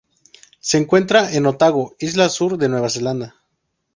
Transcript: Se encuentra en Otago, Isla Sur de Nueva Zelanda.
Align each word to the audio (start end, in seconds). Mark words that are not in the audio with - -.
Se 0.59 0.79
encuentra 0.79 1.31
en 1.31 1.45
Otago, 1.45 1.95
Isla 1.99 2.29
Sur 2.29 2.57
de 2.57 2.67
Nueva 2.69 2.89
Zelanda. 2.89 3.35